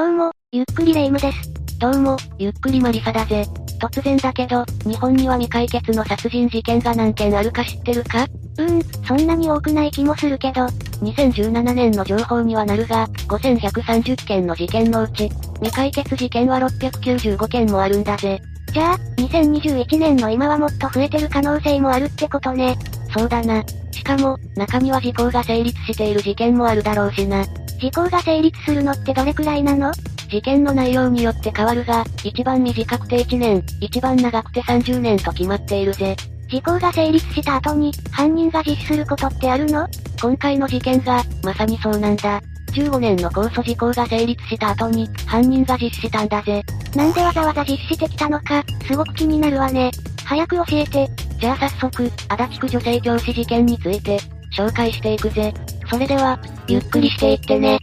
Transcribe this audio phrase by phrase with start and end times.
[0.00, 1.78] どうも、ゆっくりレ夢ムです。
[1.78, 3.44] どうも、ゆっくりマリサだぜ。
[3.78, 8.24] 突然だけど、日本には未解決の殺人事件が何件あるか知ってるか？
[8.24, 10.64] うーん、そんなに多くない気もするけど、
[11.02, 18.40] 2017年の情報にはなるが、5130件の事件のうち、未解決事件は695件もあるんだぜ。
[18.72, 22.74] じゃあ、2021年の今はもっと増えてる可能性もあるってことね。
[23.14, 23.62] そうだな。
[23.90, 27.44] しかも、中には時効が成立している事件もあるだろうしな。
[27.80, 29.90] 時効が成立するのってどれくらいなの？
[30.28, 36.14] 事件の内容によって変わるが、一番短くて1年、一番長くて30年と決まっているぜ。
[36.48, 39.88] 時効が成立した後に、犯人が実施することってあるの？
[40.20, 42.40] 今回の事件が、まさにそうなんだ。
[42.72, 46.62] 15年の控訴事項が成立した後に、犯人が実施したんだぜ。
[46.94, 49.90] なんでわざわざ実施してきたのか、すごく気になるわね。
[50.24, 51.08] 早く教えて。
[51.40, 54.18] じゃあ早速、足立区女性教師事件について、
[54.56, 55.52] 紹介していくぜ。
[55.90, 57.78] それでは、ゆっくりしていってね。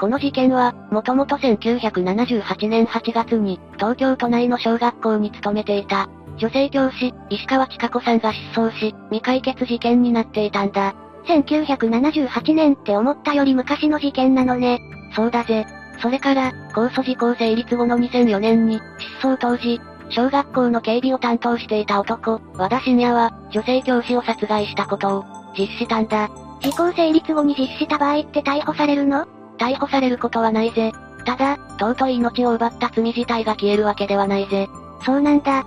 [0.00, 6.08] この事件は、もともと1978年8月に、東京都内の小学校に勤めていた、
[6.38, 10.94] 女性教師、石川千佳子さんが失踪し、未解決事件になっていたんだ。
[11.26, 14.80] 1978年って思ったより昔の事件なのね。
[15.14, 15.66] そうだぜ。
[16.00, 18.80] それから、控訴事項成立後の2004年に、
[19.20, 25.24] 失踪当時、小学校の警備を担当していた男、和田信也は、女性教師を殺害したことを、
[25.56, 26.30] 実施したんだ。
[26.60, 29.26] 時効成立後に実施した場合って逮捕されるの？
[29.58, 30.92] 逮捕されることはないぜ。
[31.24, 34.68] ただ、尊い命を奪った罪自体が消えるわけではないぜ。
[35.04, 35.62] そうなんだ。
[35.62, 35.66] き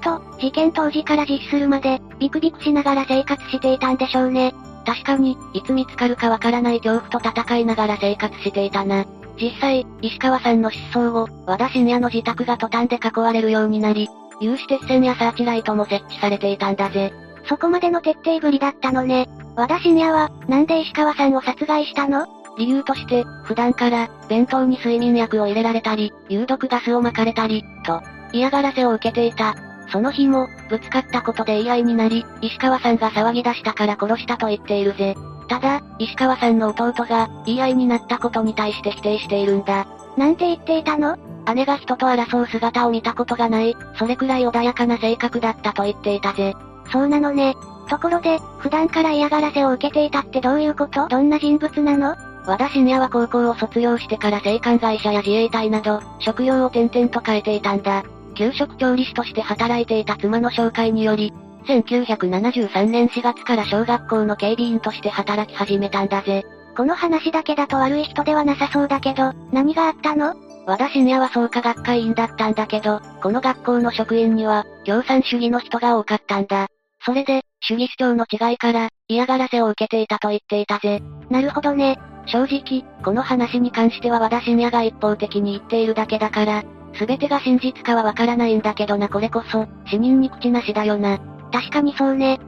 [0.00, 4.54] と、事件当時から実施するまで、ビクビクしながら生活していたんでしょうね。
[4.84, 9.04] 確かに、いつ見つかるかわからない恐怖と戦いながら生活していたな。
[9.42, 14.08] 実際、石川さんの失踪後、和田信也の自宅がトタンで囲われるようになり、
[14.40, 17.12] 有刺鉄線やサーチライトも設置されていたんだぜ。
[17.48, 19.28] そこまでの徹底ぶりだったのね。
[19.56, 22.24] 和田信也は、なんで石川さんを殺害したの？
[22.56, 28.00] 理由として、普段から、弁当に睡眠薬を入れられたり、有毒ガスを撒かれたり、と、
[28.32, 29.56] 嫌がらせを受けていた。
[29.90, 35.16] その日も、ぶつかったことで言い合いになり、石川さんが騒ぎ出したから殺したと言っているぜ。
[35.52, 39.86] ただ、石川さんの弟が、言い合いになったことに対して否定しているんだ。
[40.16, 41.18] なんて言っていたの？
[41.54, 46.54] 姉が人と争う姿を見たことがない、それくらい穏やかな性格だったと言っていたぜ。
[46.90, 47.54] そうなのね。
[47.90, 51.06] ところで、普段から嫌がらせを受けていたってどういうこと？
[51.08, 52.16] どんな人物なの？
[52.46, 58.04] 和田信也は高校を卒業してから生還会社や自衛隊など、職業を転々と変えていたんだ。
[58.34, 61.30] 給食調理師として働いていた妻の紹介により、
[61.66, 66.44] 1973年4月から小学校の警備員として働き始めたんだぜ。
[66.76, 70.34] この話だけだと悪い人ではなさそうだけど、何があったの？
[70.66, 76.68] 和田信也は創価学会員だったんだけど、この学校の職員には、共産主義の人が多かったんだ。
[77.04, 81.02] それで、主義主張の違いから、嫌がらせを受けていたと言っていたぜ。
[81.30, 81.98] なるほどね。
[82.26, 86.62] 正直、この話に関しては和田信也が一方的に言っているだけだから、
[86.94, 91.18] すべてが真実かはわからないんだけどなこれこそ、死人に口なしだよな。
[91.52, 92.40] 確かにそうね。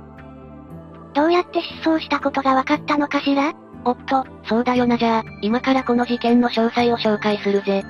[1.15, 3.53] どうやって失踪したことが分かったのかしら？
[3.85, 7.85] おっと、そうだよなじゃあ、今からこの事件の詳細を紹介するぜ。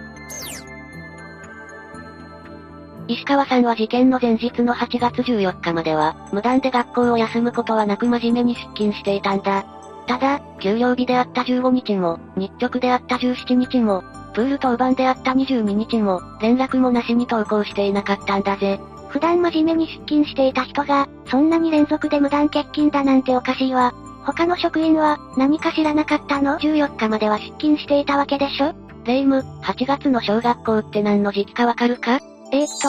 [3.06, 9.64] 石川さんは事件の前日の8月14日までは、無断で学校を休むことはなく真面目に出勤していたんだ。
[10.06, 18.80] ただ、休養日であった15日も、日直であった17日も、プール当番であった22日も、連絡もなしに登校していなかったんだぜ。
[19.14, 23.92] 普段真面目に出勤していた人が、そんなに連続で無断欠勤だなんておかしいわ。
[24.26, 28.74] 他の職員は、何か知らなかったの ?14 日までは出勤していたわけでしょ？
[29.04, 32.18] レイム、8月の小学校って何の時期かわかるか？
[32.50, 32.88] えー、っと。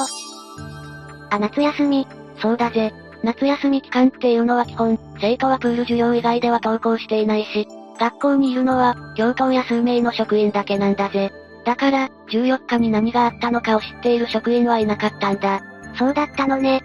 [1.29, 2.07] あ、夏休み。
[2.41, 2.91] そうだぜ。
[3.21, 7.67] 夏休み期間っていうのは基本、生徒はプール授業以外では登校していないし、
[7.99, 11.31] 学校にいるのは、教頭や数名の職員だけなんだぜ。
[11.65, 15.61] だから、14日に何があったのかを知っている職員はいなかったんだ。
[15.97, 16.81] そうだったのね。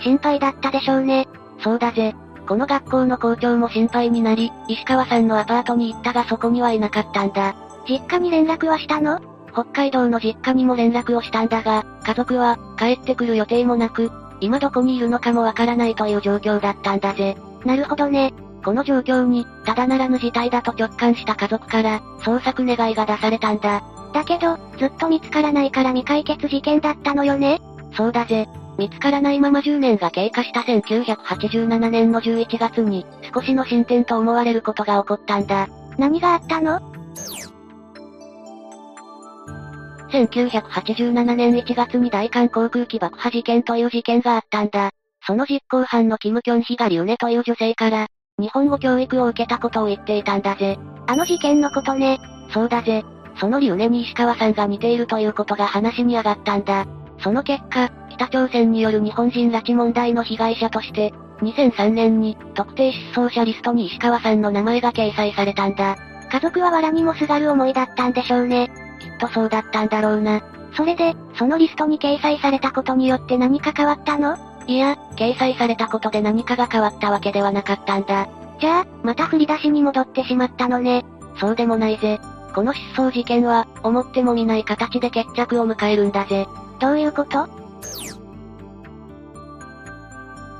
[0.00, 1.28] 心配だったでしょうね。
[1.62, 2.14] そうだぜ。
[2.46, 7.54] この学校の校長も心配になり、石川さんのアパートに行ったがそこにはいなかったんだ。
[7.88, 9.20] 実家に連絡はしたの？
[9.52, 14.10] 北海道の実家にも連絡をしたんだが、家族は、帰ってくる予定もなく、
[14.40, 17.36] 今どこにいるのかもわからないという状況だったんだぜ。
[17.64, 18.32] なるほどね。
[18.64, 23.82] この状況に、ただならぬ事態だと直感した家族から、捜索願いが出されたんだ。
[24.12, 27.60] だけど、ずっと見つからないから未解決事件だったのよね
[27.92, 28.48] そうだぜ。
[28.78, 33.04] 見つからないまま10年が経過した1987年の11月に、
[33.34, 35.68] 少しの進展と思われることが起こったんだ。
[35.98, 36.80] 何があったの
[40.10, 44.90] ？1987年1月に大韓航空機爆破事件という事件があったんだ。
[45.26, 48.06] その実行犯のキム・キョンヒがリュネという女性から、
[48.38, 50.78] 日本語教育を受けたことを言っていたんだぜ。
[51.06, 52.18] あの事件のことね。
[52.52, 53.04] そうだぜ。
[53.38, 56.86] その理由に石川さんが似ているということが話に上がったんだ。
[57.22, 61.12] その結果、北朝鮮による日本人拉致問題の被害者として、
[61.42, 65.96] 2003年に特定失踪者リストに石川さんの名前が掲載されたんだ。
[66.30, 68.70] 家族は藁にもすがる思いだったんでしょうね。
[69.00, 70.42] きっとそうだったんだろうな。
[70.76, 74.36] それで、そのリストに掲載されたことによって何か変わったの？
[74.66, 78.28] いや、掲載されたことで何かが変わったわけではなかったんだ。
[78.60, 81.04] じゃあ、また振り出しに戻ってしまったのね。
[81.38, 82.20] そうでもないぜ。
[82.54, 86.46] この失踪事件は、思ってもみない形で決着を迎えるんだぜ。
[86.80, 87.46] どういうこと？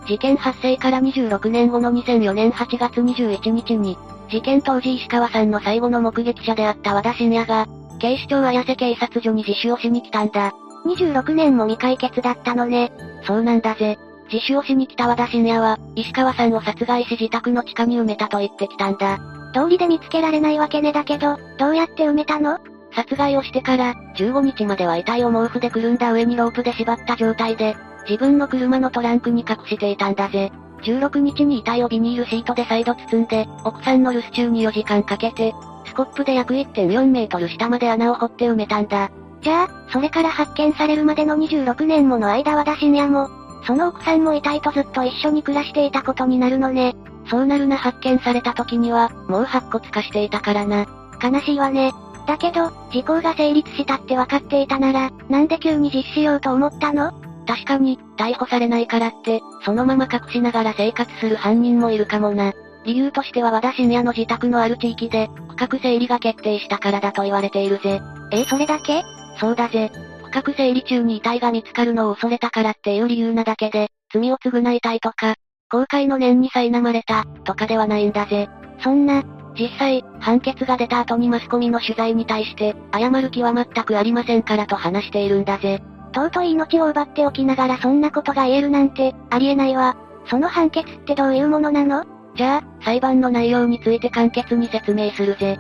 [0.06, 3.96] 事件発生から26年後の2004年8月21日に、
[4.28, 7.66] 事件当時石川さんの最後の目撃者であった和田信也が、
[8.00, 10.52] 警視庁綾瀬警察署に自首をしに来たんだ。
[10.86, 12.92] 26年も未解決だったのね。
[13.24, 13.98] そうなんだぜ。
[14.32, 19.18] 自首をしに来た和田信也は、石川さんを殺害し自宅の地下に埋めたと言ってきたんだ。
[19.52, 22.58] 通りで見つけられないわけねだけど、どうやって埋めたの？
[22.92, 27.76] 殺害をしてから、15日までは遺体を毛布でくるんだ上にロープで縛った状態で、
[28.08, 30.50] 自分の車のトランクに隠していたんだぜ。
[30.82, 35.54] 16日に遺体をビニールシートで再度包んで、奥さんの留守中に4時間かけて、
[35.86, 39.10] スコップで約1.4メートル下まで穴を掘って埋めたんだ。
[39.42, 43.28] じゃあ、それから発見されるまでの26年もの間は田信也も、
[43.66, 46.94] その奥さんも遺体とずっと一緒に暮らしていたことになるのね。
[47.28, 50.86] そうなるな発見された時には、もう白骨化していたからな。
[51.22, 51.92] 悲しいわね。
[52.26, 57.12] だけど、時効が成立したって分かっていたなら、なんで急に実施しようと思ったの？
[57.46, 62.52] 確かに、逮捕されないからって、そのまま隠しながら生活する犯人もいるかもな。
[62.84, 68.00] 理由としては和田信也の自宅のある地域で、区画整理が決定したからだと言われているぜ。
[68.30, 69.02] え、それだけ？
[69.38, 69.90] そうだぜ。
[70.32, 75.34] 区画整理中に遺体が見つかるのを恐れたからっていう理由なだけで、罪を償いたいとか、
[75.70, 78.48] 公開の念に苛まれた、とかではないんだぜ。
[78.82, 79.24] そんな、
[79.60, 85.82] 実際、判決が出た後にマスコミの取材に対して、謝る気は全くありませんからと話しているんだぜ。
[86.14, 89.96] 尊い命を奪っておきながらそんなことが言えるなんて、ありえないわ。
[90.30, 92.06] その判決ってどういうものなの？
[92.36, 95.58] じゃあ、裁判の内容について簡潔に説明するぜ。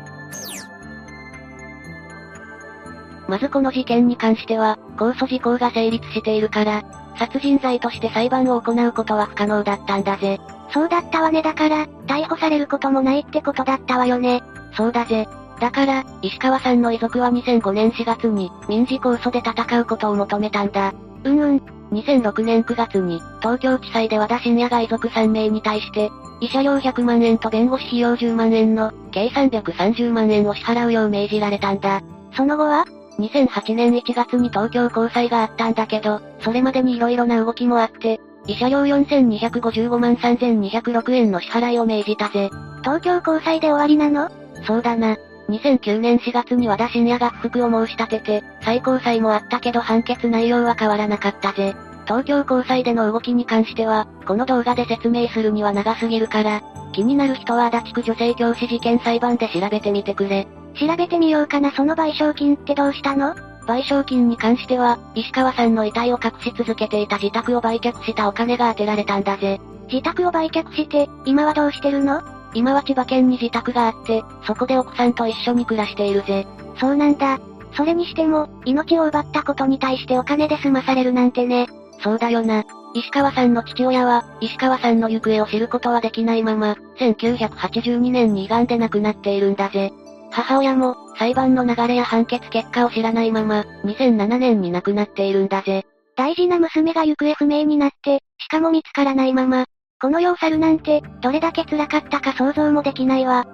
[3.28, 6.82] まずこの事件に関しては、控訴事項が成立しているから、
[7.18, 10.40] 殺人罪として裁判を行うことは不可能だったんだぜ。
[10.72, 14.42] そうだったわねだから、逮捕されることもないってことだったわよね。
[14.76, 15.28] そうだぜ。
[15.60, 20.94] だから、石川さんの遺族は2005年4月に、民事控訴で戦うことを求めたんだ。
[21.24, 21.62] うんうん。
[21.92, 32.00] 2006年9月に、東京地裁で和田信也が遺族3名に対して、慰謝料100万円と弁護士費用10万円の、計330万円を支払うよう命じられたんだ。
[32.34, 32.86] その後は
[33.18, 42.50] ?2008 年1月に東京高裁があったんだけど、それまでに色々な動きもあって、慰謝料4255万3206円の支払いを命じたぜ。
[42.82, 44.30] 東京高裁で終わりなの？
[44.66, 45.16] そうだな。
[45.48, 51.74] 2009年4月に和田信也が不服を申し立てて、最高裁もあったけど判決内容は変わらなかったぜ。
[52.04, 56.62] 東京高裁での動きに関しては、この動画で説明するには長すぎるから、
[56.92, 60.46] 気になる人は足立区女性教師事件裁判で調べてみてくれ。
[60.74, 63.34] 調べてみようかなその賠償金ってどうしたの？
[63.70, 69.60] 賠償金に関しては、石川さんの遺体を隠し続けていた自宅を売却したお金が当てられたんだぜ。
[69.88, 72.20] 自宅を売却して、今はどうしてるの？
[72.52, 76.46] 今は千葉県に自宅があって、そこで奥さんと一緒に暮らしているぜ。
[76.80, 77.38] そうなんだ。
[77.76, 81.68] それにしても、命を奪ったことに対してお金で済まされるなんてね。
[82.02, 82.64] そうだよな。
[82.92, 89.92] 石川さんの父親は、石川さんの行方を知ることはできないまま、1982年に胃がんで亡くなっているんだぜ。
[90.30, 95.84] 母親も、裁判の流れや判決結果を知らないまま、2007年に亡くなっているんだぜ。
[96.16, 99.64] 大事な娘が行方不明になって、しかも見つからないまま、
[100.00, 103.46] この世を去るなんて、どれだけ辛かったか想像もできないわ。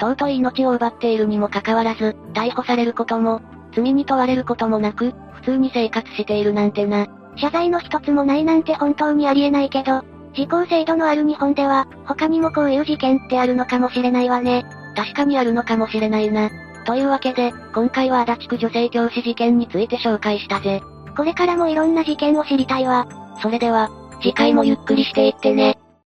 [0.00, 3.40] 尊い命を奪っているにもかかわらず、逮捕されることも、
[3.74, 7.06] 罪に問われることもなく、普通に生活しているなんてな。
[7.36, 10.02] 謝罪の一つもないなんて本当にありえないけど、
[10.34, 14.64] 時効制度のある日本では、他にもこういう事件ってあるのかもしれないわね。
[14.94, 16.50] 確かにあるのかもしれないな。
[16.84, 20.82] というわけで、今回は足立区女性教師事件について紹介したぜ。
[21.16, 23.06] これからもいろんな事件を知りたいわ。
[23.40, 25.78] それでは、次回もゆっくりしていってね。